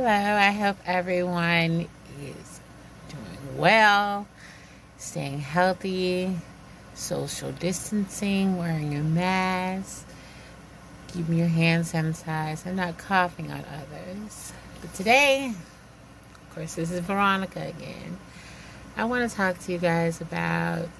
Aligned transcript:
Hello, 0.00 0.10
I 0.10 0.52
hope 0.52 0.76
everyone 0.86 1.88
is 2.22 2.60
doing 3.08 3.58
well, 3.58 4.28
staying 4.96 5.40
healthy, 5.40 6.38
social 6.94 7.50
distancing, 7.50 8.58
wearing 8.58 8.92
your 8.92 9.02
mask, 9.02 10.06
keeping 11.08 11.36
your 11.36 11.48
hands 11.48 11.94
sanitized, 11.94 12.64
and 12.64 12.76
not 12.76 12.96
coughing 12.96 13.50
on 13.50 13.64
others. 13.74 14.52
But 14.80 14.94
today, 14.94 15.48
of 15.48 16.54
course, 16.54 16.76
this 16.76 16.92
is 16.92 17.00
Veronica 17.00 17.62
again. 17.62 18.18
I 18.96 19.04
want 19.04 19.28
to 19.28 19.36
talk 19.36 19.58
to 19.58 19.72
you 19.72 19.78
guys 19.78 20.20
about 20.20 20.90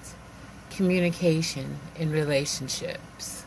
communication 0.71 1.79
in 1.95 2.11
relationships. 2.11 3.45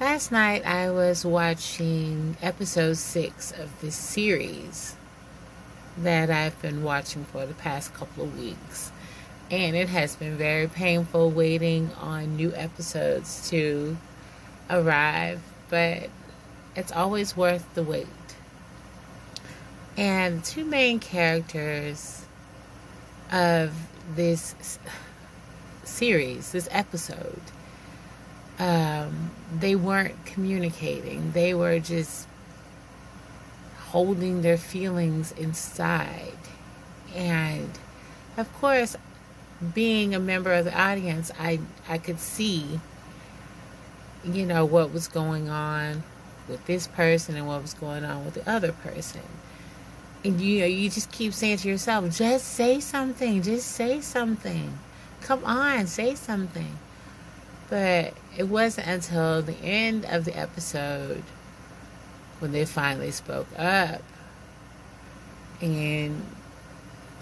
Last 0.00 0.30
night 0.30 0.64
I 0.64 0.90
was 0.92 1.24
watching 1.24 2.36
episode 2.40 2.98
six 2.98 3.50
of 3.50 3.80
this 3.80 3.96
series 3.96 4.94
that 5.96 6.30
I've 6.30 6.60
been 6.62 6.84
watching 6.84 7.24
for 7.24 7.44
the 7.46 7.54
past 7.54 7.92
couple 7.94 8.22
of 8.22 8.38
weeks. 8.38 8.92
And 9.50 9.74
it 9.74 9.88
has 9.88 10.14
been 10.14 10.36
very 10.36 10.68
painful 10.68 11.32
waiting 11.32 11.90
on 12.00 12.36
new 12.36 12.54
episodes 12.54 13.50
to 13.50 13.98
arrive, 14.70 15.40
but 15.68 16.10
it's 16.76 16.92
always 16.92 17.36
worth 17.36 17.66
the 17.74 17.82
wait. 17.82 18.06
And 19.96 20.44
two 20.44 20.64
main 20.64 21.00
characters 21.00 22.24
of 23.32 23.74
this 24.14 24.78
series, 25.82 26.52
this 26.52 26.68
episode, 26.70 27.42
um, 28.58 29.30
they 29.56 29.76
weren't 29.76 30.24
communicating. 30.26 31.32
They 31.32 31.54
were 31.54 31.78
just 31.78 32.26
holding 33.90 34.42
their 34.42 34.58
feelings 34.58 35.32
inside. 35.32 36.32
And 37.14 37.70
of 38.36 38.52
course, 38.60 38.96
being 39.74 40.14
a 40.14 40.20
member 40.20 40.52
of 40.52 40.64
the 40.64 40.78
audience, 40.78 41.30
I, 41.38 41.60
I 41.88 41.98
could 41.98 42.20
see, 42.20 42.80
you 44.24 44.46
know, 44.46 44.64
what 44.64 44.92
was 44.92 45.08
going 45.08 45.48
on 45.48 46.02
with 46.48 46.64
this 46.66 46.86
person 46.86 47.36
and 47.36 47.46
what 47.46 47.62
was 47.62 47.74
going 47.74 48.04
on 48.04 48.24
with 48.24 48.34
the 48.34 48.50
other 48.50 48.72
person. 48.72 49.22
And 50.24 50.40
you 50.40 50.60
know, 50.60 50.66
you 50.66 50.90
just 50.90 51.12
keep 51.12 51.32
saying 51.32 51.58
to 51.58 51.68
yourself, 51.68 52.16
just 52.16 52.46
say 52.46 52.80
something, 52.80 53.42
just 53.42 53.70
say 53.70 54.00
something. 54.00 54.78
Come 55.20 55.44
on, 55.44 55.86
say 55.86 56.14
something. 56.14 56.78
But 57.68 58.14
it 58.36 58.44
wasn't 58.44 58.86
until 58.86 59.42
the 59.42 59.56
end 59.62 60.06
of 60.06 60.24
the 60.24 60.36
episode 60.36 61.22
when 62.38 62.52
they 62.52 62.64
finally 62.64 63.10
spoke 63.10 63.48
up. 63.58 64.02
And 65.60 66.24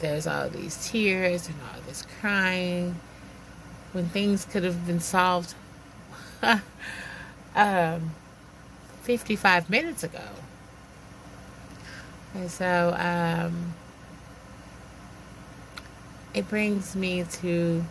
there's 0.01 0.27
all 0.27 0.49
these 0.49 0.89
tears 0.89 1.49
and 1.49 1.57
all 1.63 1.81
this 1.87 2.07
crying 2.21 2.97
when 3.93 4.09
things 4.09 4.45
could 4.45 4.63
have 4.63 4.87
been 4.87 5.01
solved 5.01 5.55
um, 7.55 8.11
55 9.03 9.71
minutes 9.71 10.05
ago. 10.05 10.21
And 12.35 12.51
so 12.51 12.95
um, 12.99 13.75
it 16.35 16.47
brings 16.49 16.95
me 16.95 17.25
to 17.41 17.83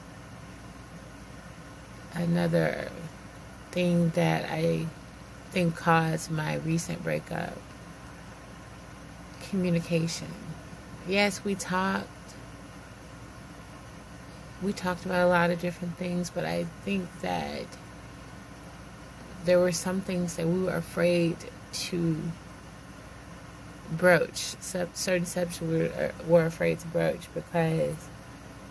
another 2.16 2.90
thing 3.72 4.10
that 4.12 4.50
I 4.50 4.88
think 5.52 5.76
caused 5.76 6.32
my 6.32 6.56
recent 6.56 7.04
breakup 7.04 7.58
communication. 9.50 10.28
Yes, 11.08 11.44
we 11.44 11.56
talked. 11.56 12.08
We 14.62 14.74
talked 14.74 15.06
about 15.06 15.26
a 15.26 15.30
lot 15.30 15.52
of 15.52 15.60
different 15.60 15.98
things, 15.98 16.30
but 16.30 16.46
I 16.46 16.66
think 16.84 17.08
that 17.22 17.66
there 19.44 19.60
were 19.60 19.72
some 19.72 20.02
things 20.02 20.36
that 20.38 20.48
we 20.48 20.64
were 20.64 20.76
afraid 20.76 21.38
to 21.74 22.18
broach. 23.92 24.56
Certain 24.62 25.26
subjects 25.26 25.62
we 25.62 25.78
were, 25.78 25.92
uh, 25.94 26.24
were 26.28 26.46
afraid 26.46 26.80
to 26.80 26.88
broach 26.88 27.28
because 27.34 27.96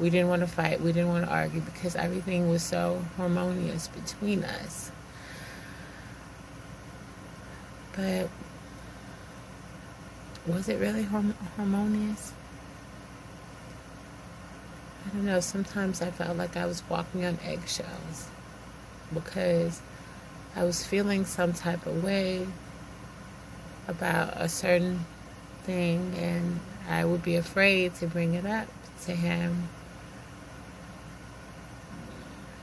we 0.00 0.10
didn't 0.10 0.28
want 0.28 0.40
to 0.40 0.46
fight. 0.46 0.80
We 0.80 0.92
didn't 0.92 1.08
want 1.08 1.24
to 1.26 1.30
argue 1.30 1.60
because 1.60 1.94
everything 1.96 2.48
was 2.50 2.62
so 2.62 3.04
harmonious 3.16 3.88
between 3.88 4.42
us. 4.44 4.90
But 7.96 8.28
was 10.46 10.68
it 10.68 10.80
really 10.80 11.04
harmonious? 11.04 12.32
I 15.06 15.10
don't 15.10 15.26
know. 15.26 15.40
Sometimes 15.40 16.02
I 16.02 16.10
felt 16.10 16.36
like 16.36 16.56
I 16.56 16.66
was 16.66 16.82
walking 16.88 17.24
on 17.24 17.38
eggshells 17.44 18.28
because 19.12 19.80
I 20.56 20.64
was 20.64 20.84
feeling 20.84 21.24
some 21.24 21.52
type 21.52 21.86
of 21.86 22.02
way 22.02 22.46
about 23.86 24.32
a 24.36 24.48
certain 24.48 25.04
thing 25.62 26.14
and 26.16 26.58
I 26.88 27.04
would 27.04 27.22
be 27.22 27.36
afraid 27.36 27.94
to 27.96 28.06
bring 28.06 28.34
it 28.34 28.44
up 28.44 28.68
to 29.04 29.12
him 29.12 29.68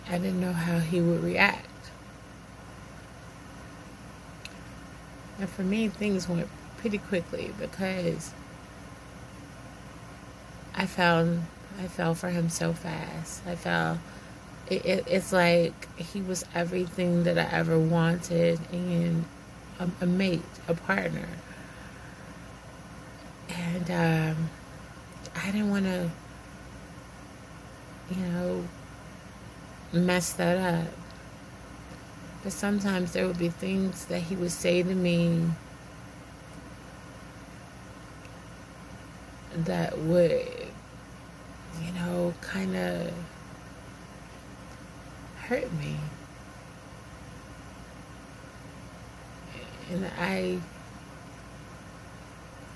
I 0.10 0.18
didn't 0.18 0.42
know 0.42 0.54
how 0.54 0.80
he 0.80 1.02
would 1.02 1.24
react. 1.24 1.68
And 5.40 5.50
for 5.50 5.64
me, 5.64 5.88
things 5.88 6.30
went 6.30 6.48
pretty 6.78 7.00
quickly 7.00 7.54
because 7.60 8.32
I 10.76 10.86
found 10.86 11.44
I 11.80 11.88
fell 11.88 12.14
for 12.14 12.30
him 12.30 12.50
so 12.50 12.74
fast. 12.74 13.42
I 13.48 13.56
fell. 13.56 14.00
It, 14.70 14.86
it, 14.86 15.04
it's 15.08 15.34
like 15.34 15.98
he 15.98 16.22
was 16.22 16.46
everything 16.54 17.24
that 17.24 17.38
I 17.38 17.44
ever 17.52 17.78
wanted 17.78 18.60
in 18.72 19.26
a, 19.80 19.90
a 20.02 20.06
mate, 20.06 20.42
a 20.68 20.74
partner. 20.74 21.28
And 23.50 23.92
um, 23.92 24.50
I 25.36 25.46
didn't 25.48 25.70
want 25.70 25.86
to, 25.86 26.10
you 28.12 28.26
know, 28.28 28.64
mess 29.94 30.34
that 30.34 30.58
up. 30.58 30.94
But 32.44 32.54
sometimes 32.54 33.14
there 33.14 33.28
would 33.28 33.38
be 33.38 33.50
things 33.50 34.06
that 34.06 34.24
he 34.24 34.36
would 34.36 34.52
say 34.52 34.82
to 34.82 34.96
me 34.96 35.46
that 39.56 39.98
would, 40.00 40.48
you 41.84 41.92
know, 41.94 42.34
kind 42.42 42.76
of 42.76 43.14
hurt 45.44 45.72
me. 45.74 45.98
And 49.92 50.06
I 50.18 50.60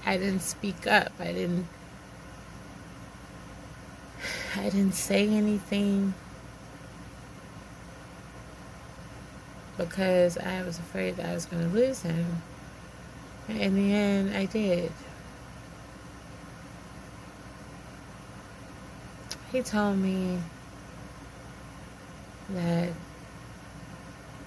I 0.06 0.18
didn't 0.18 0.42
speak 0.42 0.86
up. 0.86 1.14
I 1.20 1.32
didn't 1.32 1.68
I 4.56 4.66
didn't 4.66 4.94
say 4.94 5.28
anything. 5.28 6.14
Because 9.78 10.38
I 10.38 10.64
was 10.64 10.80
afraid 10.80 11.18
that 11.18 11.26
I 11.26 11.34
was 11.34 11.46
going 11.46 11.64
to 11.64 11.76
lose 11.76 12.02
him. 12.02 12.42
In 13.50 13.76
the 13.76 13.94
end, 13.94 14.36
I 14.36 14.46
did. 14.46 14.92
He 19.52 19.62
told 19.62 19.98
me 19.98 20.40
that 22.50 22.90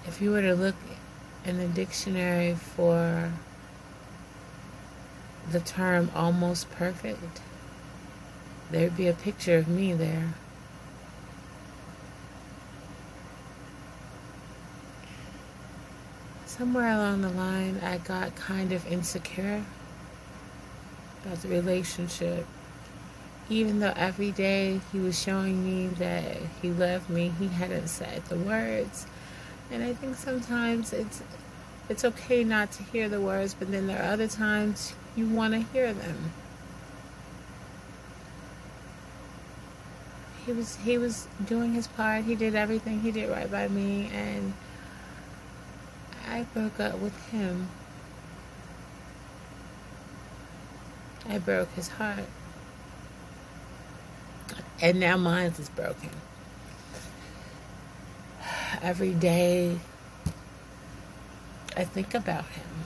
if 0.05 0.21
you 0.21 0.31
were 0.31 0.41
to 0.41 0.53
look 0.53 0.75
in 1.45 1.57
the 1.57 1.67
dictionary 1.67 2.55
for 2.55 3.31
the 5.51 5.59
term 5.59 6.11
almost 6.15 6.69
perfect, 6.71 7.41
there'd 8.71 8.97
be 8.97 9.07
a 9.07 9.13
picture 9.13 9.57
of 9.57 9.67
me 9.67 9.93
there. 9.93 10.33
Somewhere 16.59 16.91
along 16.91 17.21
the 17.21 17.29
line, 17.29 17.79
I 17.81 17.99
got 17.99 18.35
kind 18.35 18.73
of 18.73 18.85
insecure 18.85 19.63
about 21.23 21.41
the 21.41 21.47
relationship. 21.47 22.45
Even 23.49 23.79
though 23.79 23.93
every 23.95 24.31
day 24.31 24.81
he 24.91 24.99
was 24.99 25.17
showing 25.17 25.63
me 25.63 25.87
that 25.95 26.35
he 26.61 26.69
loved 26.69 27.09
me, 27.09 27.31
he 27.39 27.47
hadn't 27.47 27.87
said 27.87 28.25
the 28.25 28.35
words. 28.35 29.07
And 29.71 29.81
I 29.83 29.93
think 29.93 30.17
sometimes 30.17 30.91
it's 30.91 31.23
it's 31.87 32.03
okay 32.03 32.43
not 32.43 32.73
to 32.73 32.83
hear 32.83 33.07
the 33.07 33.21
words, 33.21 33.55
but 33.57 33.71
then 33.71 33.87
there 33.87 33.99
are 34.01 34.11
other 34.11 34.27
times 34.27 34.93
you 35.15 35.27
want 35.27 35.53
to 35.53 35.61
hear 35.61 35.93
them. 35.93 36.31
He 40.45 40.51
was 40.51 40.75
he 40.83 40.97
was 40.97 41.25
doing 41.45 41.73
his 41.73 41.87
part. 41.87 42.25
He 42.25 42.35
did 42.35 42.53
everything. 42.53 42.99
He 42.99 43.11
did 43.11 43.29
right 43.29 43.49
by 43.49 43.69
me 43.69 44.11
and 44.13 44.53
I 46.31 46.43
broke 46.53 46.79
up 46.79 46.99
with 46.99 47.17
him. 47.31 47.69
I 51.27 51.39
broke 51.39 51.73
his 51.73 51.87
heart. 51.87 52.25
And 54.79 54.99
now 54.99 55.17
mine 55.17 55.53
is 55.57 55.69
broken. 55.69 56.11
Every 58.81 59.13
day 59.13 59.79
I 61.75 61.83
think 61.83 62.13
about 62.13 62.45
him. 62.45 62.85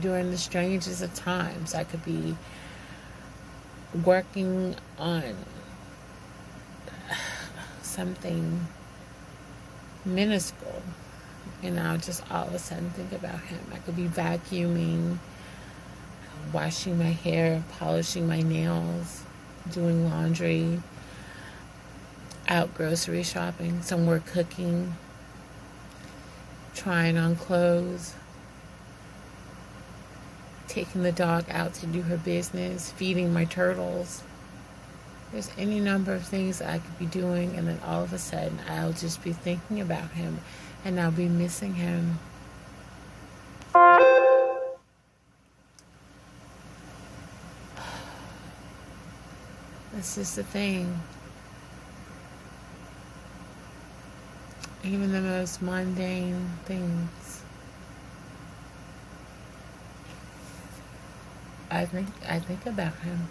During 0.00 0.32
the 0.32 0.38
strangest 0.38 1.02
of 1.02 1.14
times, 1.14 1.74
I 1.74 1.84
could 1.84 2.04
be 2.04 2.36
working 4.04 4.74
on 4.98 5.36
something 7.82 8.66
minuscule 10.04 10.82
and 11.62 11.78
I'll 11.78 11.98
just 11.98 12.30
all 12.30 12.46
of 12.46 12.54
a 12.54 12.58
sudden 12.58 12.90
think 12.90 13.12
about 13.12 13.40
him. 13.40 13.60
I 13.72 13.78
could 13.78 13.96
be 13.96 14.06
vacuuming, 14.06 15.18
washing 16.52 16.98
my 16.98 17.04
hair, 17.04 17.62
polishing 17.78 18.26
my 18.26 18.42
nails, 18.42 19.22
doing 19.70 20.08
laundry, 20.08 20.80
out 22.48 22.74
grocery 22.74 23.22
shopping, 23.22 23.82
somewhere 23.82 24.22
cooking, 24.26 24.94
trying 26.74 27.16
on 27.16 27.36
clothes, 27.36 28.14
taking 30.66 31.02
the 31.02 31.12
dog 31.12 31.44
out 31.50 31.74
to 31.74 31.86
do 31.86 32.02
her 32.02 32.16
business, 32.16 32.90
feeding 32.92 33.32
my 33.32 33.44
turtles. 33.44 34.22
There's 35.30 35.50
any 35.58 35.78
number 35.78 36.12
of 36.12 36.24
things 36.26 36.60
I 36.60 36.78
could 36.78 36.98
be 36.98 37.06
doing, 37.06 37.54
and 37.56 37.68
then 37.68 37.78
all 37.84 38.02
of 38.02 38.12
a 38.12 38.18
sudden 38.18 38.58
I'll 38.68 38.92
just 38.92 39.22
be 39.22 39.32
thinking 39.32 39.80
about 39.80 40.10
him 40.10 40.40
and 40.84 41.00
I'll 41.00 41.10
be 41.10 41.28
missing 41.28 41.74
him. 41.74 42.18
That's 49.92 50.14
just 50.14 50.36
the 50.36 50.44
thing. 50.44 51.00
Even 54.82 55.12
the 55.12 55.20
most 55.20 55.60
mundane 55.60 56.48
things. 56.64 57.42
I 61.70 61.84
think 61.84 62.08
I 62.28 62.38
think 62.38 62.64
about 62.66 62.94
him. 63.00 63.28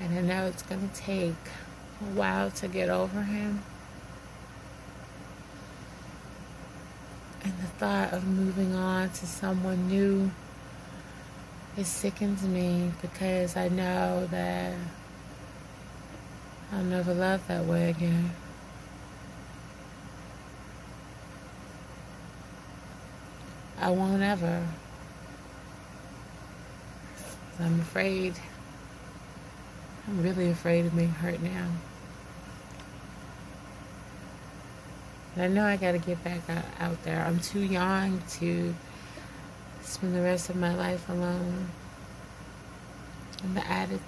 And 0.00 0.18
I 0.18 0.20
know 0.20 0.46
it's 0.46 0.62
gonna 0.62 0.90
take 0.94 1.32
a 2.00 2.04
while 2.14 2.50
to 2.50 2.68
get 2.68 2.90
over 2.90 3.22
him. 3.22 3.62
And 7.42 7.52
the 7.58 7.62
thought 7.78 8.12
of 8.12 8.26
moving 8.26 8.74
on 8.74 9.10
to 9.10 9.26
someone 9.26 9.88
new 9.88 10.30
it 11.76 11.86
sickens 11.86 12.44
me 12.44 12.92
because 13.02 13.56
I 13.56 13.68
know 13.68 14.28
that 14.30 14.74
I'll 16.72 16.84
never 16.84 17.12
love 17.12 17.46
that 17.48 17.64
way 17.64 17.90
again. 17.90 18.30
I 23.80 23.90
won't 23.90 24.22
ever. 24.22 24.62
I'm 27.58 27.80
afraid. 27.80 28.34
I'm 30.06 30.22
really 30.22 30.50
afraid 30.50 30.86
of 30.86 30.94
being 30.94 31.08
hurt 31.08 31.40
now. 31.40 31.66
I 35.36 35.48
know 35.48 35.64
I 35.64 35.76
got 35.76 35.92
to 35.92 35.98
get 35.98 36.22
back 36.22 36.48
out, 36.48 36.64
out 36.78 37.02
there. 37.02 37.20
I'm 37.20 37.40
too 37.40 37.60
young 37.60 38.22
to 38.38 38.74
spend 39.82 40.14
the 40.14 40.22
rest 40.22 40.48
of 40.48 40.56
my 40.56 40.74
life 40.74 41.08
alone. 41.08 41.70
And 43.42 43.56
the 43.56 43.66
added 43.66 44.00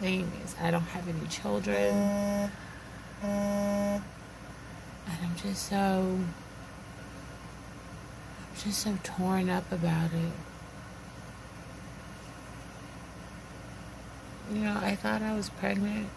thing 0.00 0.30
is, 0.44 0.54
I 0.60 0.70
don't 0.70 0.82
have 0.82 1.08
any 1.08 1.26
children. 1.26 2.50
And 3.22 4.02
I'm 5.06 5.36
just 5.42 5.68
so, 5.68 5.76
I'm 5.76 6.34
just 8.58 8.78
so 8.78 8.96
torn 9.02 9.50
up 9.50 9.70
about 9.72 10.12
it. 10.12 10.32
You 14.54 14.60
know, 14.60 14.78
I 14.80 14.94
thought 14.94 15.20
I 15.20 15.34
was 15.34 15.50
pregnant. 15.50 16.08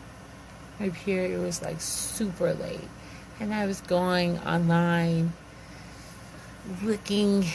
My 0.80 0.90
period 0.90 1.42
was 1.42 1.62
like 1.62 1.82
super 1.82 2.54
late. 2.54 2.82
And 3.40 3.54
I 3.54 3.66
was 3.66 3.82
going 3.82 4.40
online 4.40 5.34
looking 6.82 7.46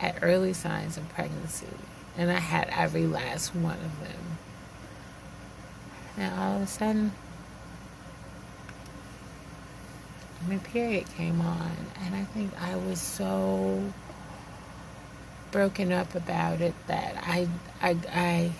at 0.00 0.16
early 0.22 0.52
signs 0.52 0.96
of 0.96 1.08
pregnancy. 1.10 1.66
And 2.16 2.30
I 2.30 2.38
had 2.38 2.68
every 2.70 3.06
last 3.06 3.54
one 3.54 3.78
of 3.78 4.00
them. 4.00 4.38
And 6.18 6.38
all 6.38 6.56
of 6.56 6.62
a 6.62 6.66
sudden, 6.66 7.12
my 10.46 10.58
period 10.58 11.06
came 11.16 11.40
on. 11.40 11.72
And 12.04 12.14
I 12.14 12.24
think 12.24 12.50
I 12.60 12.76
was 12.76 13.00
so 13.00 13.82
broken 15.52 15.92
up 15.92 16.14
about 16.14 16.60
it 16.60 16.74
that 16.86 17.16
I, 17.26 17.48
I, 17.80 17.96
I, 18.12 18.52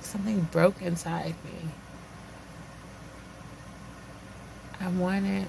something 0.00 0.40
broke 0.52 0.80
inside 0.80 1.34
me. 1.44 1.70
I 4.80 4.88
wanted, 4.88 5.46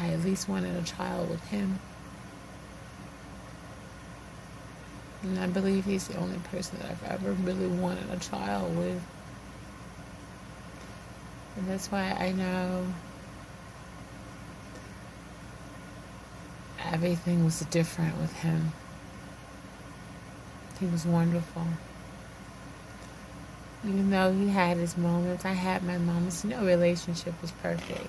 I 0.00 0.08
at 0.08 0.20
least 0.24 0.48
wanted 0.48 0.76
a 0.76 0.82
child 0.82 1.30
with 1.30 1.42
him. 1.48 1.78
And 5.22 5.38
I 5.38 5.46
believe 5.46 5.84
he's 5.84 6.08
the 6.08 6.18
only 6.18 6.38
person 6.50 6.78
that 6.80 6.90
I've 6.90 7.04
ever 7.04 7.32
really 7.32 7.68
wanted 7.68 8.10
a 8.10 8.18
child 8.18 8.76
with. 8.76 9.00
And 11.56 11.68
that's 11.68 11.92
why 11.92 12.10
I 12.18 12.32
know 12.32 12.86
everything 16.84 17.44
was 17.44 17.60
different 17.60 18.18
with 18.18 18.32
him. 18.32 18.72
He 20.80 20.86
was 20.86 21.06
wonderful. 21.06 21.66
Even 23.84 24.10
though 24.10 24.32
he 24.32 24.48
had 24.48 24.76
his 24.76 24.96
moments, 24.96 25.44
I 25.44 25.52
had 25.52 25.82
my 25.82 25.98
moments. 25.98 26.44
No 26.44 26.64
relationship 26.64 27.40
was 27.42 27.50
perfect. 27.50 28.08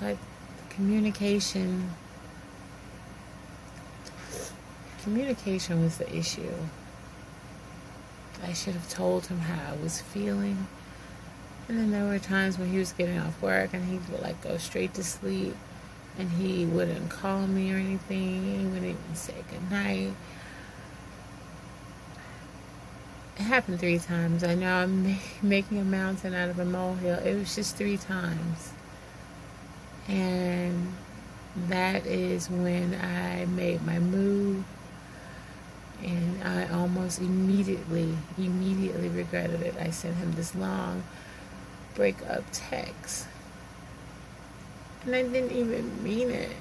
But 0.00 0.16
communication 0.70 1.90
communication 5.02 5.82
was 5.82 5.98
the 5.98 6.16
issue. 6.16 6.54
I 8.42 8.54
should 8.54 8.72
have 8.72 8.88
told 8.88 9.26
him 9.26 9.38
how 9.38 9.72
I 9.72 9.76
was 9.76 10.00
feeling. 10.00 10.66
And 11.68 11.78
then 11.78 11.90
there 11.90 12.04
were 12.04 12.18
times 12.18 12.58
when 12.58 12.70
he 12.70 12.78
was 12.78 12.92
getting 12.92 13.18
off 13.18 13.40
work 13.40 13.74
and 13.74 13.84
he 13.84 13.98
would 14.10 14.22
like 14.22 14.40
go 14.42 14.56
straight 14.56 14.94
to 14.94 15.04
sleep 15.04 15.54
and 16.18 16.30
he 16.30 16.64
wouldn't 16.64 17.10
call 17.10 17.46
me 17.46 17.72
or 17.72 17.76
anything. 17.76 18.58
He 18.60 18.66
wouldn't 18.66 18.84
even 18.84 19.14
say 19.14 19.34
goodnight. 19.50 20.12
It 23.36 23.42
happened 23.42 23.80
three 23.80 23.98
times. 23.98 24.44
I 24.44 24.54
know 24.54 24.72
I'm 24.72 25.16
making 25.42 25.78
a 25.78 25.84
mountain 25.84 26.34
out 26.34 26.48
of 26.50 26.58
a 26.58 26.64
molehill. 26.64 27.18
It 27.18 27.34
was 27.34 27.54
just 27.54 27.76
three 27.76 27.96
times. 27.96 28.72
And 30.06 30.92
that 31.68 32.06
is 32.06 32.48
when 32.48 32.94
I 32.94 33.46
made 33.46 33.84
my 33.84 33.98
move. 33.98 34.64
And 36.02 36.44
I 36.44 36.68
almost 36.68 37.20
immediately, 37.20 38.14
immediately 38.38 39.08
regretted 39.08 39.62
it. 39.62 39.74
I 39.80 39.90
sent 39.90 40.16
him 40.16 40.32
this 40.32 40.54
long 40.54 41.02
breakup 41.94 42.44
text. 42.52 43.26
And 45.06 45.14
I 45.14 45.22
didn't 45.22 45.52
even 45.52 46.02
mean 46.04 46.30
it. 46.30 46.52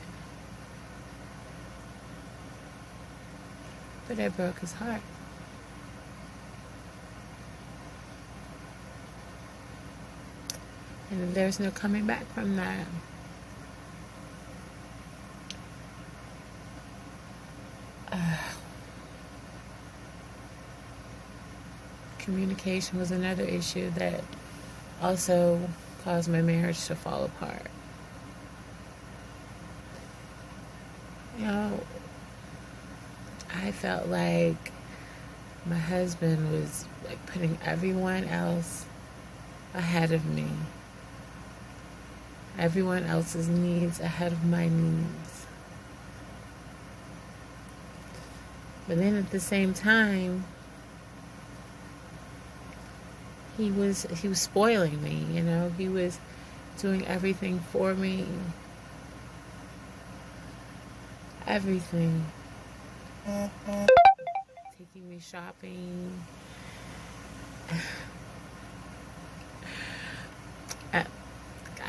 But 4.08 4.20
I 4.20 4.30
broke 4.30 4.60
his 4.60 4.74
heart. 4.74 5.02
And 11.14 11.34
there's 11.36 11.60
no 11.60 11.70
coming 11.70 12.08
back 12.08 12.26
from 12.34 12.56
that. 12.56 12.88
Communication 22.18 22.98
was 22.98 23.12
another 23.12 23.44
issue 23.44 23.92
that 23.92 24.24
also 25.04 25.60
caused 26.04 26.32
my 26.32 26.42
marriage 26.42 26.84
to 26.86 26.96
fall 26.96 27.26
apart. 27.26 27.68
You 31.38 31.46
know, 31.46 31.80
I 33.54 33.72
felt 33.72 34.08
like 34.08 34.72
my 35.68 35.78
husband 35.78 36.52
was 36.52 36.86
like 37.06 37.24
putting 37.28 37.60
everyone 37.64 38.24
else 38.24 38.88
ahead 39.76 40.12
of 40.12 40.26
me 40.26 40.48
everyone 42.58 43.04
else's 43.04 43.48
needs 43.48 44.00
ahead 44.00 44.32
of 44.32 44.46
my 44.46 44.68
needs. 44.68 45.46
But 48.88 48.98
then 48.98 49.16
at 49.16 49.32
the 49.32 49.40
same 49.40 49.74
time, 49.74 50.46
he 53.58 53.72
was 53.72 54.04
he 54.22 54.28
was 54.28 54.42
spoiling 54.42 55.02
me, 55.02 55.26
you 55.32 55.42
know. 55.42 55.72
He 55.78 55.88
was 55.88 56.20
doing 56.80 57.06
everything 57.08 57.60
for 57.60 57.94
me. 57.94 58.26
Everything. 61.48 62.26
Taking 63.26 65.10
me 65.10 65.20
shopping. 65.20 66.24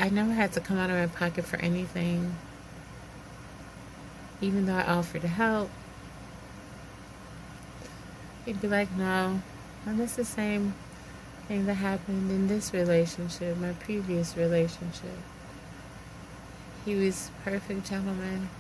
I 0.05 0.11
never 0.11 0.33
had 0.35 0.53
to 0.53 0.61
come 0.61 0.77
out 0.77 0.91
of 0.91 0.97
my 0.97 1.07
pocket 1.07 1.47
for 1.47 1.57
anything. 1.57 2.37
Even 4.43 4.67
though 4.67 4.75
I 4.75 4.83
offered 4.83 5.23
to 5.23 5.29
help. 5.29 5.71
He'd 8.45 8.61
be 8.61 8.69
like, 8.69 8.95
no. 8.99 9.41
And 9.87 9.99
it's 9.99 10.17
the 10.17 10.25
same 10.27 10.75
thing 11.49 11.65
that 11.65 11.77
happened 11.77 12.31
in 12.31 12.49
this 12.49 12.75
relationship, 12.75 13.57
my 13.57 13.73
previous 13.73 14.37
relationship. 14.37 15.17
He 16.85 16.97
was 16.97 17.31
perfect 17.43 17.89
gentleman. 17.89 18.51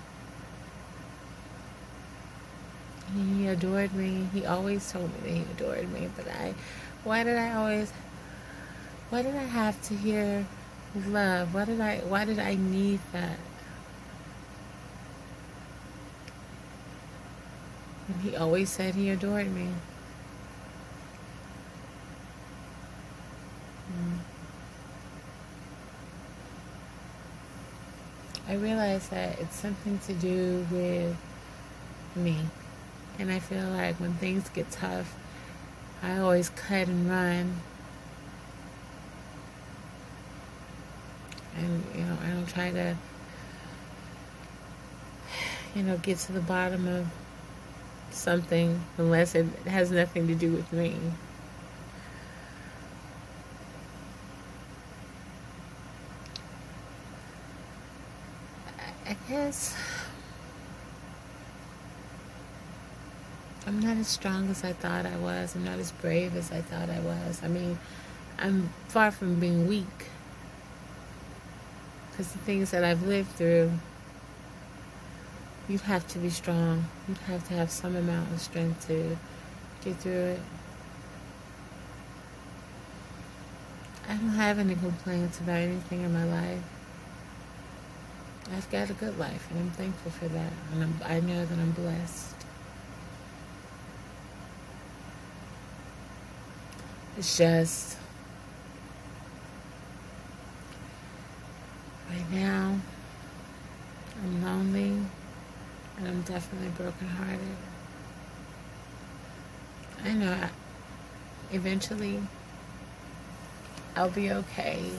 He 3.14 3.48
adored 3.48 3.92
me. 3.92 4.28
He 4.32 4.46
always 4.46 4.90
told 4.90 5.10
me 5.12 5.20
that 5.20 5.30
he 5.30 5.42
adored 5.42 5.92
me, 5.92 6.08
but 6.16 6.26
I 6.26 6.54
why 7.02 7.22
did 7.22 7.36
I 7.36 7.52
always 7.52 7.92
why 9.10 9.20
did 9.20 9.34
I 9.34 9.42
have 9.42 9.80
to 9.88 9.94
hear 9.94 10.46
love? 10.94 11.54
Why 11.54 11.64
did 11.64 11.80
I 11.80 11.98
why 11.98 12.24
did 12.24 12.38
I 12.38 12.54
need 12.54 13.00
that? 13.12 13.38
And 18.08 18.20
he 18.22 18.36
always 18.36 18.70
said 18.70 18.94
he 18.94 19.10
adored 19.10 19.50
me. 19.52 19.68
Mm. 23.90 24.18
I 28.46 28.54
realize 28.54 29.08
that 29.08 29.38
it's 29.40 29.56
something 29.56 29.98
to 30.00 30.12
do 30.12 30.66
with 30.70 31.16
me. 32.14 32.36
And 33.18 33.30
I 33.30 33.38
feel 33.38 33.64
like 33.70 33.96
when 33.96 34.14
things 34.14 34.48
get 34.50 34.70
tough, 34.70 35.16
I 36.02 36.18
always 36.18 36.50
cut 36.50 36.88
and 36.88 37.08
run. 37.08 37.60
And, 41.56 41.84
you 41.94 42.04
know, 42.04 42.16
I 42.22 42.30
don't 42.30 42.48
try 42.48 42.70
to, 42.70 42.96
you 45.74 45.82
know, 45.82 45.96
get 45.98 46.18
to 46.18 46.32
the 46.32 46.40
bottom 46.40 46.86
of 46.88 47.06
something 48.10 48.80
unless 48.98 49.34
it 49.34 49.46
has 49.66 49.90
nothing 49.90 50.26
to 50.28 50.34
do 50.34 50.52
with 50.52 50.72
me. 50.72 50.96
I 59.06 59.16
guess 59.28 59.76
I'm 63.66 63.80
not 63.80 63.96
as 63.96 64.08
strong 64.08 64.50
as 64.50 64.62
I 64.64 64.72
thought 64.72 65.06
I 65.06 65.16
was. 65.16 65.54
I'm 65.56 65.64
not 65.64 65.78
as 65.78 65.92
brave 65.92 66.36
as 66.36 66.52
I 66.52 66.60
thought 66.60 66.90
I 66.90 67.00
was. 67.00 67.42
I 67.42 67.48
mean, 67.48 67.78
I'm 68.38 68.70
far 68.88 69.10
from 69.10 69.40
being 69.40 69.66
weak. 69.66 70.08
Because 72.14 72.30
the 72.30 72.38
things 72.38 72.70
that 72.70 72.84
I've 72.84 73.02
lived 73.02 73.30
through, 73.30 73.72
you'd 75.68 75.80
have 75.80 76.06
to 76.08 76.18
be 76.20 76.30
strong. 76.30 76.84
You'd 77.08 77.18
have 77.18 77.46
to 77.48 77.54
have 77.54 77.72
some 77.72 77.96
amount 77.96 78.30
of 78.30 78.40
strength 78.40 78.86
to 78.86 79.18
get 79.84 79.96
through 79.96 80.12
it. 80.12 80.40
I 84.08 84.14
don't 84.14 84.28
have 84.28 84.60
any 84.60 84.76
complaints 84.76 85.40
about 85.40 85.56
anything 85.56 86.02
in 86.02 86.12
my 86.12 86.24
life. 86.24 86.62
I've 88.54 88.70
got 88.70 88.90
a 88.90 88.92
good 88.92 89.18
life, 89.18 89.48
and 89.50 89.58
I'm 89.58 89.70
thankful 89.70 90.12
for 90.12 90.28
that. 90.28 90.52
And 90.72 90.84
I'm, 90.84 91.00
I 91.04 91.18
know 91.18 91.44
that 91.44 91.58
I'm 91.58 91.72
blessed. 91.72 92.36
It's 97.16 97.36
just 97.36 97.98
right 102.24 102.40
now, 102.40 102.78
I'm 104.22 104.44
lonely, 104.44 104.92
and 105.96 106.08
I'm 106.08 106.22
definitely 106.22 106.68
brokenhearted. 106.76 107.40
I 110.04 110.12
know 110.12 110.36
eventually 111.52 112.20
I'll 113.96 114.10
be 114.10 114.30
okay. 114.32 114.90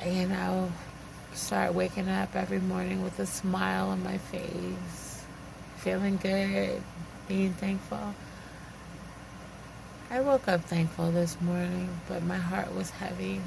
and 0.00 0.32
I'll 0.32 0.72
start 1.32 1.74
waking 1.74 2.08
up 2.08 2.34
every 2.34 2.58
morning 2.58 3.04
with 3.04 3.18
a 3.20 3.26
smile 3.26 3.88
on 3.90 4.02
my 4.02 4.18
face, 4.18 5.24
feeling 5.76 6.16
good, 6.16 6.82
being 7.28 7.52
thankful. 7.52 8.14
I 10.10 10.20
woke 10.20 10.48
up 10.48 10.62
thankful 10.64 11.12
this 11.12 11.40
morning, 11.40 11.88
but 12.08 12.24
my 12.24 12.36
heart 12.36 12.74
was 12.74 12.90
heavy. 12.90 13.40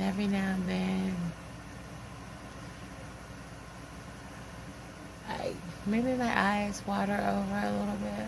And 0.00 0.08
every 0.08 0.28
now 0.28 0.54
and 0.54 0.66
then, 0.66 1.14
I 5.28 5.52
maybe 5.84 6.14
my 6.14 6.32
eyes 6.40 6.82
water 6.86 7.12
over 7.12 7.66
a 7.66 7.70
little 7.70 7.96
bit 7.96 8.26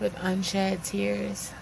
with 0.00 0.14
unshed 0.20 0.84
tears. 0.84 1.52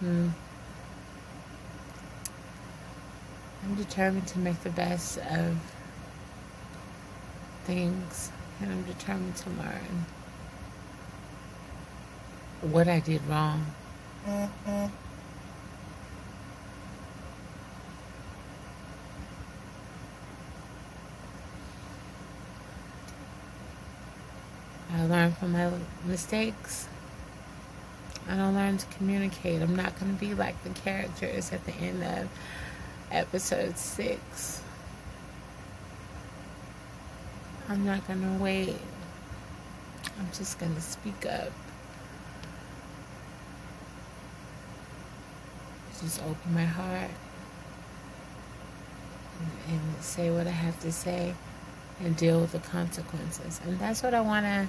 Hmm. 0.00 0.30
I'm 3.62 3.76
determined 3.76 4.26
to 4.26 4.40
make 4.40 4.60
the 4.64 4.70
best 4.70 5.18
of 5.18 5.56
things, 7.62 8.32
and 8.60 8.72
I'm 8.72 8.82
determined 8.82 9.36
to 9.36 9.50
learn 9.50 10.06
what 12.66 12.88
I 12.88 13.00
did 13.00 13.20
wrong. 13.28 13.64
I 24.92 25.04
learn 25.08 25.32
from 25.32 25.52
my 25.52 25.70
mistakes. 26.04 26.88
I 28.28 28.36
don't 28.36 28.54
learn 28.54 28.78
to 28.78 28.86
communicate. 28.96 29.62
I'm 29.62 29.76
not 29.76 29.98
going 30.00 30.12
to 30.12 30.20
be 30.20 30.34
like 30.34 30.60
the 30.64 30.70
characters 30.70 31.52
at 31.52 31.64
the 31.64 31.72
end 31.74 32.02
of 32.02 32.28
episode 33.12 33.78
six. 33.78 34.62
I'm 37.68 37.84
not 37.84 38.06
going 38.06 38.22
to 38.22 38.42
wait. 38.42 38.76
I'm 40.18 40.28
just 40.32 40.58
going 40.58 40.74
to 40.74 40.80
speak 40.80 41.26
up. 41.26 41.52
Just 46.00 46.20
open 46.22 46.54
my 46.54 46.64
heart 46.64 47.10
and, 49.40 49.50
and 49.74 50.02
say 50.02 50.30
what 50.30 50.46
I 50.46 50.50
have 50.50 50.78
to 50.80 50.92
say 50.92 51.34
and 52.00 52.16
deal 52.16 52.40
with 52.40 52.52
the 52.52 52.58
consequences. 52.58 53.60
And 53.64 53.78
that's 53.78 54.02
what 54.02 54.14
I 54.14 54.20
want 54.20 54.44
to 54.46 54.68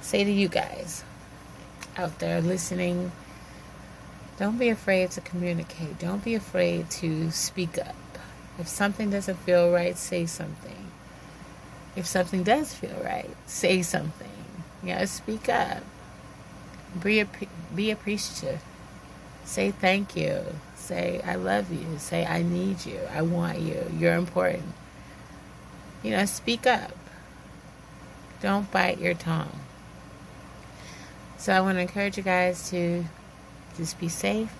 say 0.00 0.24
to 0.24 0.30
you 0.30 0.48
guys 0.48 1.04
out 1.96 2.18
there 2.18 2.40
listening. 2.40 3.12
Don't 4.38 4.58
be 4.58 4.68
afraid 4.68 5.10
to 5.12 5.20
communicate. 5.20 5.98
Don't 5.98 6.24
be 6.24 6.34
afraid 6.34 6.90
to 6.90 7.30
speak 7.30 7.78
up. 7.78 7.94
If 8.58 8.68
something 8.68 9.10
doesn't 9.10 9.36
feel 9.36 9.70
right, 9.70 9.96
say 9.96 10.26
something. 10.26 10.90
If 11.96 12.06
something 12.06 12.42
does 12.42 12.74
feel 12.74 13.00
right, 13.04 13.30
say 13.46 13.82
something. 13.82 14.28
You 14.82 14.94
know, 14.94 15.04
speak 15.06 15.48
up. 15.48 15.82
Be, 17.02 17.24
be 17.74 17.90
appreciative. 17.90 18.60
Say 19.48 19.70
thank 19.70 20.14
you. 20.14 20.44
Say 20.76 21.22
I 21.24 21.36
love 21.36 21.72
you. 21.72 21.96
Say 21.96 22.26
I 22.26 22.42
need 22.42 22.84
you. 22.84 23.00
I 23.10 23.22
want 23.22 23.60
you. 23.60 23.82
You're 23.96 24.14
important. 24.14 24.74
You 26.02 26.10
know, 26.10 26.26
speak 26.26 26.66
up. 26.66 26.92
Don't 28.42 28.70
bite 28.70 28.98
your 28.98 29.14
tongue. 29.14 29.58
So 31.38 31.54
I 31.54 31.62
want 31.62 31.78
to 31.78 31.80
encourage 31.80 32.18
you 32.18 32.22
guys 32.22 32.68
to 32.68 33.06
just 33.78 33.98
be 33.98 34.08
safe, 34.08 34.52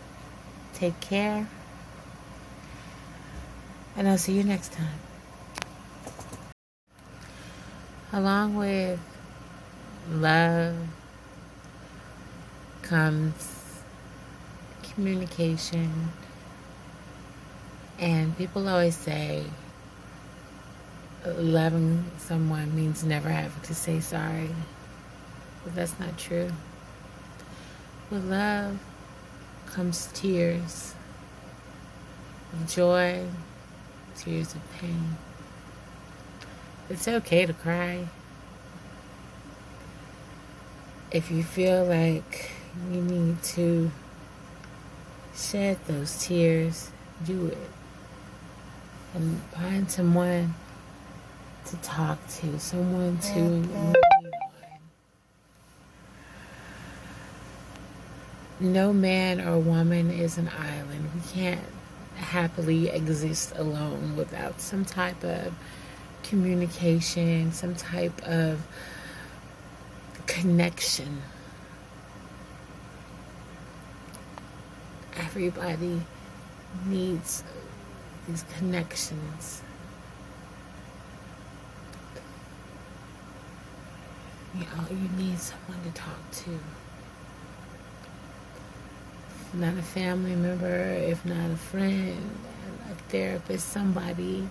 take 0.73 0.99
care, 1.01 1.47
And 3.95 4.09
I'll 4.09 4.17
see 4.17 4.33
you 4.33 4.43
next 4.43 4.73
time. 4.73 5.01
Along 8.11 8.57
with 8.57 9.01
love 10.11 10.77
comes 12.81 13.58
communication. 14.99 16.11
And 18.01 18.37
people 18.37 18.69
always 18.69 18.97
say 18.97 19.45
loving 21.25 22.05
someone 22.17 22.75
means 22.75 23.05
never 23.05 23.29
having 23.29 23.63
to 23.63 23.77
say 23.77 24.01
sorry. 24.01 24.51
But 25.63 25.77
that's 25.77 25.97
not 26.01 26.19
true. 26.19 26.51
With 28.11 28.25
love 28.25 28.81
comes 29.67 30.11
tears 30.15 30.97
of 32.53 32.69
joy, 32.69 33.25
tears 34.17 34.53
of 34.57 34.73
pain. 34.81 35.17
It's 36.91 37.07
okay 37.07 37.47
to 37.47 37.53
cry. 37.53 38.09
If 41.13 41.31
you 41.31 41.45
feel 41.45 41.85
like 41.85 42.51
you 42.91 43.01
need 43.01 43.41
to 43.55 43.93
shed 45.39 45.79
those 45.87 46.25
tears, 46.25 46.91
do 47.25 47.47
it. 47.47 47.71
And 49.15 49.41
find 49.55 49.91
someone 49.91 50.55
to 51.67 51.77
talk 51.77 52.19
to, 52.41 52.59
someone 52.59 53.19
to 53.19 53.41
lean. 53.41 53.95
No 58.61 58.93
man 58.93 59.41
or 59.41 59.59
woman 59.59 60.11
is 60.11 60.37
an 60.37 60.51
island. 60.59 61.11
We 61.15 61.21
can't 61.33 61.65
happily 62.17 62.89
exist 62.89 63.53
alone 63.57 64.17
without 64.17 64.61
some 64.61 64.85
type 64.85 65.23
of 65.23 65.55
communication, 66.25 67.53
some 67.53 67.77
type 67.77 68.21
of 68.27 68.67
connection. 70.27 71.23
Everybody 75.39 76.03
needs 76.87 77.45
these 78.27 78.45
connections. 78.57 79.63
You 84.53 84.63
know, 84.63 84.85
you 84.91 85.09
need 85.17 85.39
someone 85.39 85.81
to 85.85 85.91
talk 85.93 86.29
to. 86.43 86.59
If 89.41 89.55
not 89.55 89.75
a 89.75 89.83
family 89.83 90.35
member, 90.35 90.67
if 90.67 91.25
not 91.25 91.53
a 91.53 91.57
friend, 91.57 92.31
a 92.91 92.95
therapist, 93.09 93.69
somebody, 93.69 94.49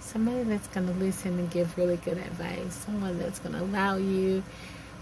somebody 0.00 0.42
that's 0.42 0.66
going 0.66 0.88
to 0.88 0.94
listen 0.94 1.38
and 1.38 1.48
give 1.48 1.78
really 1.78 1.98
good 1.98 2.18
advice, 2.18 2.74
someone 2.74 3.20
that's 3.20 3.38
going 3.38 3.54
to 3.54 3.60
allow 3.60 3.98
you 3.98 4.42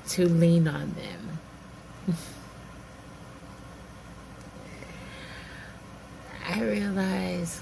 to 0.09 0.29
lean 0.29 0.69
on 0.69 0.93
them. 0.93 2.19
I 6.51 6.63
realize 6.63 7.61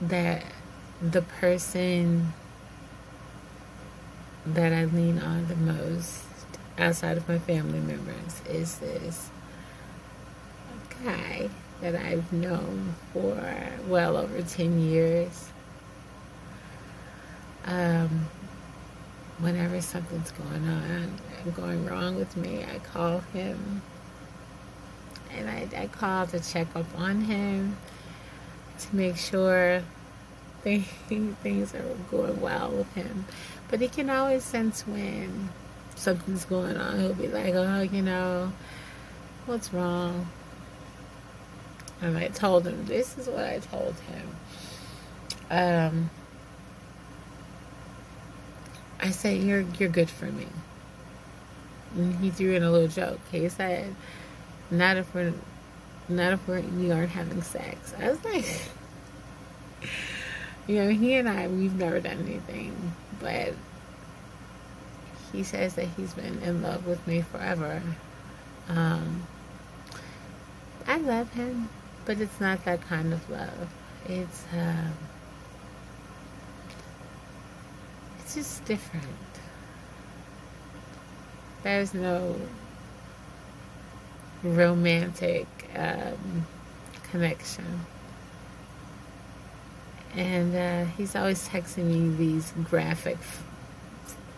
that 0.00 0.44
the 1.02 1.22
person 1.22 2.32
that 4.46 4.72
I 4.72 4.84
lean 4.84 5.18
on 5.18 5.48
the 5.48 5.56
most 5.56 6.26
outside 6.78 7.16
of 7.16 7.28
my 7.28 7.40
family 7.40 7.80
members 7.80 8.40
is 8.48 8.78
this 8.78 9.30
guy 11.02 11.50
that 11.80 11.96
I've 11.96 12.32
known 12.32 12.94
for 13.12 13.42
well 13.88 14.16
over 14.16 14.42
10 14.42 14.78
years. 14.78 15.48
Um, 17.64 18.26
whenever 19.38 19.82
something's 19.82 20.30
going 20.30 20.68
on, 20.68 21.18
going 21.56 21.84
wrong 21.84 22.14
with 22.14 22.36
me, 22.36 22.64
I 22.64 22.78
call 22.78 23.18
him 23.32 23.82
and 25.32 25.48
I, 25.48 25.68
I 25.76 25.86
call 25.86 26.26
to 26.28 26.40
check 26.40 26.68
up 26.74 26.86
on 26.96 27.22
him 27.22 27.76
to 28.78 28.96
make 28.96 29.16
sure 29.16 29.82
things, 30.62 30.86
things 31.42 31.74
are 31.74 31.96
going 32.10 32.40
well 32.40 32.70
with 32.70 32.92
him. 32.94 33.24
But 33.68 33.80
he 33.80 33.88
can 33.88 34.10
always 34.10 34.44
sense 34.44 34.86
when 34.86 35.50
something's 35.94 36.44
going 36.44 36.76
on. 36.76 37.00
He'll 37.00 37.14
be 37.14 37.28
like, 37.28 37.54
oh, 37.54 37.82
you 37.82 38.02
know, 38.02 38.52
what's 39.46 39.72
wrong? 39.72 40.28
And 42.00 42.16
I 42.16 42.28
told 42.28 42.66
him, 42.66 42.84
this 42.86 43.16
is 43.16 43.26
what 43.26 43.44
I 43.44 43.58
told 43.58 43.94
him. 44.00 44.36
Um, 45.50 46.10
I 49.00 49.10
said, 49.10 49.42
you're, 49.42 49.64
you're 49.78 49.88
good 49.88 50.10
for 50.10 50.26
me. 50.26 50.46
And 51.94 52.16
he 52.16 52.30
threw 52.30 52.52
in 52.52 52.62
a 52.62 52.70
little 52.70 52.88
joke. 52.88 53.20
He 53.32 53.48
said, 53.48 53.94
not 54.70 54.96
if 54.96 55.14
we're 55.14 55.32
not 56.08 56.32
if 56.32 56.48
we're 56.48 56.60
we 56.60 56.90
aren't 56.90 57.10
having 57.10 57.42
sex. 57.42 57.94
I 57.98 58.10
was 58.10 58.24
like 58.24 58.46
You 60.66 60.82
know, 60.82 60.88
he 60.88 61.14
and 61.14 61.28
I 61.28 61.46
we've 61.46 61.74
never 61.74 62.00
done 62.00 62.18
anything, 62.26 62.94
but 63.20 63.54
he 65.32 65.44
says 65.44 65.74
that 65.74 65.86
he's 65.96 66.14
been 66.14 66.40
in 66.42 66.62
love 66.62 66.86
with 66.86 67.06
me 67.06 67.22
forever. 67.22 67.82
Um 68.68 69.26
I 70.86 70.98
love 70.98 71.32
him, 71.32 71.68
but 72.04 72.20
it's 72.20 72.40
not 72.40 72.64
that 72.64 72.80
kind 72.82 73.12
of 73.12 73.28
love. 73.30 73.68
It's 74.08 74.44
um 74.52 74.92
it's 78.20 78.34
just 78.34 78.64
different. 78.64 79.06
There's 81.62 81.94
no 81.94 82.36
romantic 84.46 85.46
um, 85.74 86.46
connection. 87.10 87.80
And 90.14 90.54
uh, 90.54 90.84
he's 90.96 91.14
always 91.14 91.48
texting 91.48 91.84
me 91.84 92.16
these 92.16 92.52
graphic 92.64 93.18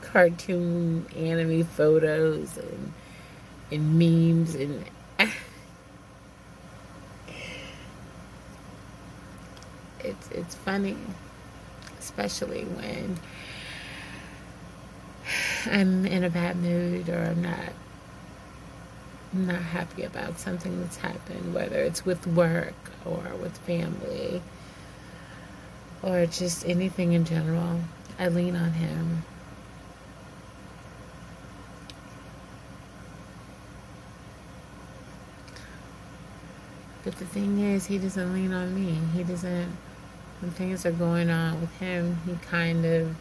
cartoon 0.00 1.06
anime 1.14 1.64
photos 1.64 2.56
and, 2.56 2.92
and 3.70 3.98
memes 3.98 4.54
and 4.54 4.84
it's 10.00 10.30
it's 10.30 10.54
funny 10.54 10.96
especially 11.98 12.64
when 12.64 13.18
I'm 15.66 16.06
in 16.06 16.24
a 16.24 16.30
bad 16.30 16.56
mood 16.56 17.10
or 17.10 17.18
I'm 17.18 17.42
not 17.42 17.72
not 19.32 19.60
happy 19.60 20.02
about 20.04 20.38
something 20.38 20.80
that's 20.80 20.96
happened, 20.96 21.54
whether 21.54 21.76
it's 21.76 22.04
with 22.04 22.26
work 22.26 22.74
or 23.04 23.22
with 23.40 23.56
family 23.58 24.42
or 26.02 26.26
just 26.26 26.66
anything 26.66 27.12
in 27.12 27.24
general, 27.24 27.80
I 28.18 28.28
lean 28.28 28.56
on 28.56 28.72
him. 28.72 29.22
But 37.04 37.16
the 37.16 37.26
thing 37.26 37.60
is, 37.60 37.86
he 37.86 37.98
doesn't 37.98 38.32
lean 38.34 38.52
on 38.52 38.74
me. 38.74 38.98
He 39.14 39.24
doesn't, 39.24 39.70
when 40.40 40.50
things 40.52 40.84
are 40.84 40.92
going 40.92 41.30
on 41.30 41.60
with 41.60 41.72
him, 41.78 42.18
he 42.26 42.34
kind 42.46 42.84
of 42.84 43.14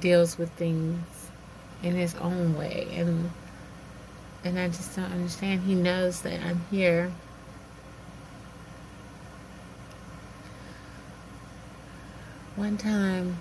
deals 0.00 0.38
with 0.38 0.50
things 0.52 0.98
in 1.82 1.94
his 1.94 2.14
own 2.16 2.56
way. 2.56 2.88
And 2.92 3.30
and 4.48 4.58
I 4.58 4.68
just 4.68 4.96
don't 4.96 5.12
understand. 5.12 5.62
He 5.62 5.74
knows 5.74 6.22
that 6.22 6.40
I'm 6.40 6.64
here. 6.70 7.12
One 12.56 12.78
time, 12.78 13.38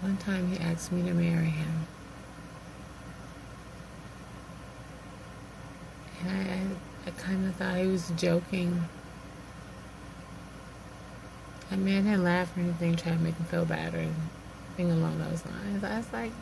one 0.00 0.18
time 0.18 0.52
he 0.52 0.58
asked 0.58 0.92
me 0.92 1.02
to 1.02 1.14
marry 1.14 1.46
him. 1.46 1.86
And 6.20 6.30
I, 6.30 7.08
I, 7.08 7.10
kind 7.12 7.46
of 7.46 7.56
thought 7.56 7.78
he 7.78 7.86
was 7.86 8.12
joking. 8.16 8.84
I 11.72 11.76
mean, 11.76 11.98
I 11.98 12.10
didn't 12.10 12.24
laugh 12.24 12.54
or 12.56 12.60
anything, 12.60 12.96
try 12.96 13.12
to 13.12 13.18
make 13.18 13.34
him 13.36 13.46
feel 13.46 13.64
bad 13.64 13.94
or 13.94 14.06
something 14.70 14.90
along 14.90 15.18
those 15.18 15.44
lines. 15.46 15.84
I 15.84 15.96
was 15.96 16.12
like, 16.12 16.32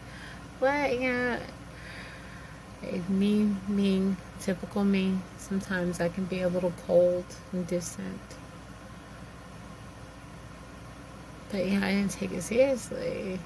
what? 0.59 1.01
Yeah. 1.01 1.41
It's 2.83 3.09
me 3.09 3.57
being 3.75 4.17
typical 4.41 4.85
me. 4.85 5.19
Sometimes 5.37 6.01
I 6.01 6.09
can 6.09 6.25
be 6.27 6.43
a 6.43 6.49
little 6.49 6.73
cold 6.87 7.25
and 7.53 7.67
distant. 7.67 8.21
But 11.51 11.67
yeah, 11.67 11.85
I 11.85 11.93
didn't 11.93 12.13
take 12.13 12.33
it 12.33 12.43
seriously. 12.43 13.41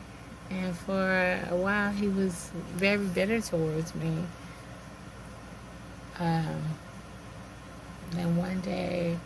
And 0.50 0.76
for 0.76 1.40
a 1.50 1.56
while, 1.56 1.92
he 1.92 2.08
was 2.08 2.50
very 2.74 3.06
bitter 3.06 3.40
towards 3.40 3.94
me. 3.94 4.24
Um, 6.18 6.62
then 8.10 8.36
one 8.36 8.60
day, 8.60 9.16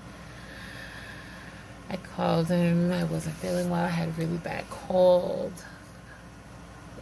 I 1.88 1.96
called 1.96 2.49
him. 2.49 2.92
I 2.92 3.05
wasn't 3.05 3.37
feeling 3.37 3.70
well. 3.70 3.85
I 3.85 3.88
had 3.88 4.09
a 4.09 4.12
really 4.12 4.38
bad 4.38 4.64
cold. 4.70 5.53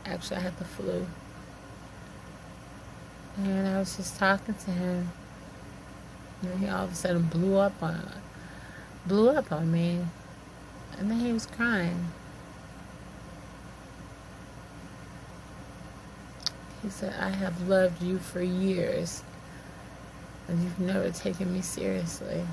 Actually, 0.05 0.37
I 0.39 0.41
had 0.41 0.59
the 0.59 0.65
flu. 0.65 1.07
And 3.39 3.67
I 3.67 3.79
was 3.79 3.97
just 3.97 4.19
talking 4.19 4.55
to 4.55 4.71
him. 4.71 5.11
And 6.43 6.61
he 6.61 6.69
all 6.69 6.85
of 6.85 6.93
a 6.93 6.95
sudden 6.95 7.23
blew 7.23 7.57
up 7.57 7.83
on 7.83 8.09
blew 9.07 9.31
up 9.31 9.53
on 9.53 9.71
me. 9.71 10.01
And 10.99 11.11
then 11.11 11.21
he 11.21 11.33
was 11.33 11.47
crying. 11.47 12.07
He 16.83 16.91
said, 16.91 17.15
I 17.19 17.31
have 17.31 17.67
loved 17.67 18.03
you 18.03 18.19
for 18.19 18.43
years, 18.43 19.23
and 20.47 20.63
you've 20.63 20.79
never 20.79 21.11
taken 21.11 21.53
me 21.53 21.63
seriously. 21.63 22.45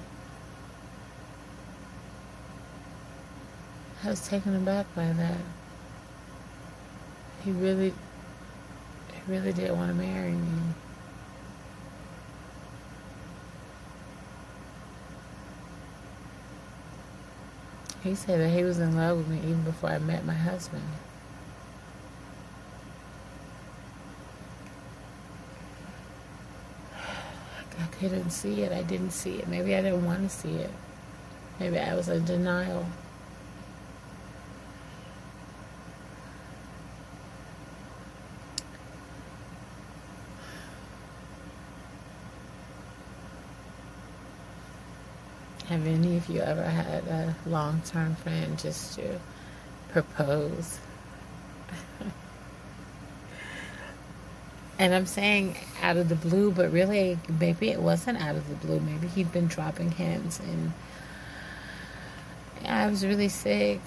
I 4.04 4.10
was 4.10 4.28
taken 4.28 4.56
aback 4.56 4.88
by 4.96 5.14
that. 5.14 5.38
He 7.46 7.52
really, 7.52 7.94
he 9.14 9.32
really 9.32 9.54
didn't 9.54 9.78
want 9.78 9.90
to 9.90 9.96
marry 9.96 10.32
me. 10.32 10.74
He 18.04 18.16
said 18.16 18.40
that 18.40 18.50
he 18.50 18.64
was 18.64 18.80
in 18.80 18.96
love 18.96 19.18
with 19.20 19.28
me 19.28 19.38
even 19.38 19.62
before 19.64 19.92
I 19.92 20.00
met 20.00 20.26
my 20.26 20.34
husband. 20.34 20.84
I 27.80 27.86
couldn't 27.92 28.32
see 28.32 28.64
it. 28.64 28.72
I 28.72 28.82
didn't 28.82 29.12
see 29.12 29.36
it. 29.38 29.48
Maybe 29.48 29.76
I 29.76 29.82
didn't 29.84 30.04
want 30.04 30.24
to 30.24 30.30
see 30.30 30.56
it. 30.56 30.72
Maybe 31.60 31.78
I 31.78 31.94
was 31.94 32.10
in 32.10 32.26
denial. 32.26 32.88
Have 45.72 45.88
any 45.88 46.18
of 46.18 46.28
you 46.28 46.42
ever 46.42 46.64
had 46.64 47.08
a 47.08 47.34
long 47.46 47.82
term 47.86 48.16
friend 48.16 48.60
just 48.60 48.96
to 48.96 49.18
propose? 49.88 50.78
and 54.78 54.94
I'm 54.94 55.06
saying 55.06 55.56
out 55.82 55.96
of 55.96 56.10
the 56.10 56.16
blue, 56.16 56.52
but 56.52 56.74
really, 56.74 57.18
maybe 57.40 57.70
it 57.70 57.80
wasn't 57.80 58.22
out 58.22 58.36
of 58.36 58.50
the 58.50 58.56
blue. 58.56 58.82
Maybe 58.82 59.08
he'd 59.08 59.32
been 59.32 59.48
dropping 59.48 59.92
hints, 59.92 60.42
and 60.42 60.74
I 62.68 62.88
was 62.88 63.06
really 63.06 63.30
sick. 63.30 63.80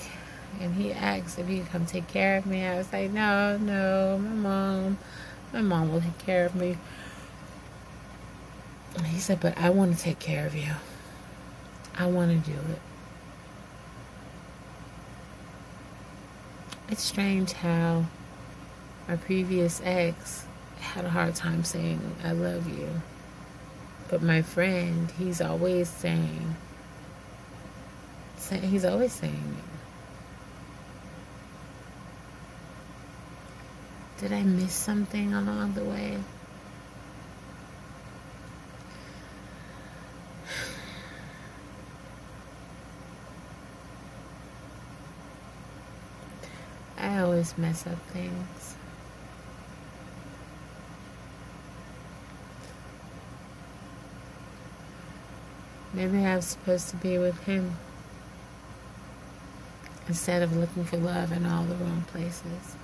And 0.62 0.74
he 0.74 0.90
asked 0.90 1.38
if 1.38 1.46
he 1.46 1.58
could 1.58 1.68
come 1.68 1.84
take 1.84 2.08
care 2.08 2.38
of 2.38 2.46
me. 2.46 2.64
I 2.64 2.78
was 2.78 2.90
like, 2.94 3.10
no, 3.10 3.58
no, 3.58 4.18
my 4.18 4.30
mom, 4.30 4.98
my 5.52 5.60
mom 5.60 5.92
will 5.92 6.00
take 6.00 6.16
care 6.16 6.46
of 6.46 6.54
me. 6.54 6.78
And 8.96 9.06
he 9.06 9.18
said, 9.18 9.38
but 9.40 9.58
I 9.58 9.68
want 9.68 9.94
to 9.94 10.02
take 10.02 10.18
care 10.18 10.46
of 10.46 10.54
you. 10.54 10.72
I 11.96 12.06
want 12.06 12.44
to 12.44 12.50
do 12.50 12.58
it. 12.58 12.80
It's 16.88 17.02
strange 17.02 17.52
how 17.52 18.04
my 19.08 19.16
previous 19.16 19.80
ex 19.84 20.46
had 20.80 21.04
a 21.04 21.10
hard 21.10 21.34
time 21.34 21.64
saying, 21.64 22.00
I 22.24 22.32
love 22.32 22.68
you. 22.68 22.88
But 24.08 24.22
my 24.22 24.42
friend, 24.42 25.10
he's 25.18 25.40
always 25.40 25.88
saying, 25.88 26.56
he's 28.50 28.84
always 28.84 29.12
saying 29.12 29.56
it. 29.58 29.64
Did 34.20 34.32
I 34.32 34.42
miss 34.42 34.72
something 34.72 35.34
along 35.34 35.74
the 35.74 35.84
way? 35.84 36.18
I 46.96 47.13
always 47.24 47.56
mess 47.56 47.86
up 47.86 47.98
things. 48.12 48.76
Maybe 55.94 56.24
I 56.24 56.36
was 56.36 56.44
supposed 56.44 56.90
to 56.90 56.96
be 56.96 57.18
with 57.18 57.38
him 57.44 57.76
instead 60.06 60.42
of 60.42 60.54
looking 60.56 60.84
for 60.84 60.98
love 60.98 61.32
in 61.32 61.46
all 61.46 61.64
the 61.64 61.76
wrong 61.76 62.02
places. 62.08 62.76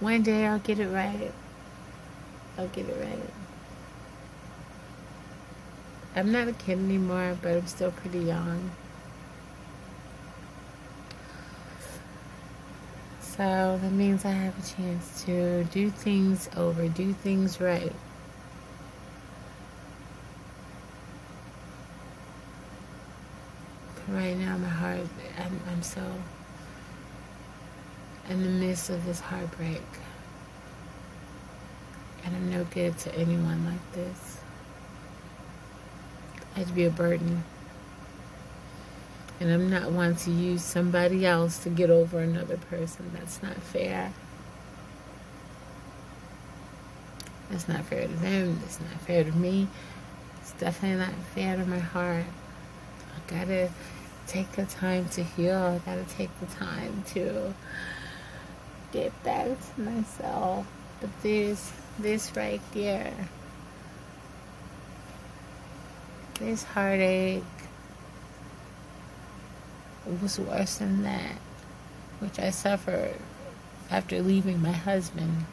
One 0.00 0.22
day 0.22 0.46
I'll 0.46 0.58
get 0.58 0.78
it 0.78 0.88
right. 0.88 1.32
I'll 2.58 2.68
get 2.68 2.88
it 2.88 2.96
right. 3.00 3.43
I'm 6.16 6.30
not 6.30 6.46
a 6.46 6.52
kid 6.52 6.78
anymore, 6.78 7.36
but 7.42 7.56
I'm 7.56 7.66
still 7.66 7.90
pretty 7.90 8.20
young. 8.20 8.70
So 13.20 13.78
that 13.82 13.90
means 13.90 14.24
I 14.24 14.30
have 14.30 14.56
a 14.56 14.76
chance 14.76 15.24
to 15.24 15.64
do 15.64 15.90
things 15.90 16.48
over, 16.56 16.86
do 16.86 17.12
things 17.12 17.60
right. 17.60 17.92
But 23.96 24.14
right 24.14 24.36
now, 24.36 24.56
my 24.56 24.68
heart, 24.68 25.00
I'm, 25.36 25.60
I'm 25.68 25.82
so 25.82 26.00
in 28.30 28.40
the 28.44 28.48
midst 28.48 28.88
of 28.88 29.04
this 29.04 29.18
heartbreak. 29.18 29.82
And 32.24 32.36
I'm 32.36 32.50
no 32.52 32.64
good 32.72 32.96
to 32.98 33.14
anyone 33.16 33.66
like 33.66 33.92
this. 33.94 34.43
I'd 36.56 36.74
be 36.74 36.84
a 36.84 36.90
burden. 36.90 37.44
And 39.40 39.50
I'm 39.50 39.68
not 39.68 39.90
one 39.90 40.14
to 40.16 40.30
use 40.30 40.62
somebody 40.62 41.26
else 41.26 41.58
to 41.64 41.70
get 41.70 41.90
over 41.90 42.20
another 42.20 42.56
person. 42.56 43.10
That's 43.14 43.42
not 43.42 43.56
fair. 43.56 44.12
That's 47.50 47.68
not 47.68 47.84
fair 47.84 48.06
to 48.06 48.14
them. 48.14 48.60
It's 48.64 48.80
not 48.80 49.00
fair 49.00 49.24
to 49.24 49.32
me. 49.32 49.68
It's 50.40 50.52
definitely 50.52 50.98
not 50.98 51.14
fair 51.34 51.56
to 51.56 51.66
my 51.66 51.78
heart. 51.78 52.26
I 53.16 53.30
gotta 53.30 53.70
take 54.26 54.50
the 54.52 54.66
time 54.66 55.08
to 55.10 55.22
heal. 55.22 55.56
I 55.56 55.78
gotta 55.78 56.04
take 56.04 56.30
the 56.40 56.46
time 56.46 57.02
to 57.14 57.54
get 58.92 59.22
back 59.24 59.48
to 59.74 59.80
myself. 59.80 60.66
But 61.00 61.10
this, 61.22 61.72
this 61.98 62.34
right 62.36 62.60
here, 62.72 63.12
this 66.38 66.64
heartache 66.64 67.42
was 70.20 70.38
worse 70.38 70.78
than 70.78 71.02
that, 71.02 71.36
which 72.18 72.38
I 72.38 72.50
suffered 72.50 73.16
after 73.90 74.20
leaving 74.20 74.60
my 74.60 74.72
husband. 74.72 75.46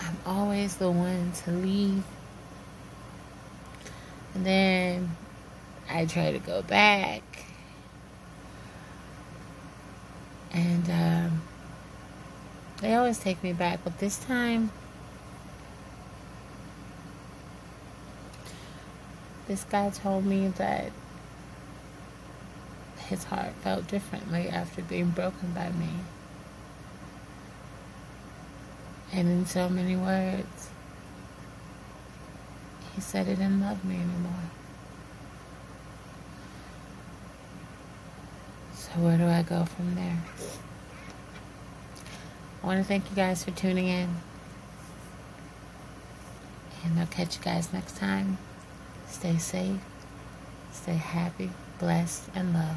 I'm 0.00 0.16
always 0.26 0.76
the 0.76 0.90
one 0.90 1.32
to 1.44 1.50
leave. 1.50 2.04
And 4.34 4.46
then 4.46 5.16
I 5.90 6.04
try 6.06 6.32
to 6.32 6.38
go 6.38 6.62
back. 6.62 7.22
And 10.52 10.90
um, 10.90 11.42
they 12.80 12.94
always 12.94 13.18
take 13.18 13.42
me 13.42 13.52
back, 13.52 13.80
but 13.84 13.98
this 13.98 14.18
time 14.18 14.70
This 19.48 19.64
guy 19.64 19.88
told 19.88 20.26
me 20.26 20.48
that 20.48 20.92
his 23.08 23.24
heart 23.24 23.54
felt 23.62 23.88
differently 23.88 24.46
after 24.48 24.82
being 24.82 25.08
broken 25.08 25.52
by 25.52 25.70
me. 25.70 25.88
And 29.10 29.26
in 29.26 29.46
so 29.46 29.70
many 29.70 29.96
words, 29.96 30.68
he 32.94 33.00
said 33.00 33.26
he 33.26 33.34
didn't 33.34 33.62
love 33.62 33.82
me 33.86 33.94
anymore. 33.94 34.50
So 38.74 38.90
where 39.00 39.16
do 39.16 39.26
I 39.26 39.42
go 39.42 39.64
from 39.64 39.94
there? 39.94 40.18
I 42.62 42.66
want 42.66 42.80
to 42.80 42.84
thank 42.84 43.08
you 43.08 43.16
guys 43.16 43.44
for 43.44 43.50
tuning 43.52 43.88
in. 43.88 44.14
And 46.84 47.00
I'll 47.00 47.06
catch 47.06 47.38
you 47.38 47.42
guys 47.42 47.72
next 47.72 47.96
time. 47.96 48.36
Stay 49.10 49.38
safe, 49.38 49.80
stay 50.72 50.94
happy, 50.94 51.50
blessed, 51.78 52.24
and 52.34 52.52
love. 52.54 52.76